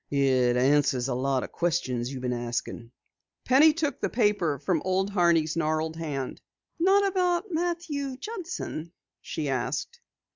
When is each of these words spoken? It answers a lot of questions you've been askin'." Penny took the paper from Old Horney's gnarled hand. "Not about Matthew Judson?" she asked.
It 0.09 0.57
answers 0.57 1.07
a 1.09 1.13
lot 1.13 1.43
of 1.43 1.51
questions 1.51 2.11
you've 2.11 2.23
been 2.23 2.33
askin'." 2.33 2.91
Penny 3.45 3.71
took 3.71 4.01
the 4.01 4.09
paper 4.09 4.57
from 4.57 4.81
Old 4.83 5.11
Horney's 5.11 5.55
gnarled 5.55 5.95
hand. 5.97 6.41
"Not 6.79 7.05
about 7.05 7.51
Matthew 7.51 8.17
Judson?" 8.17 8.93
she 9.21 9.47
asked. 9.47 9.99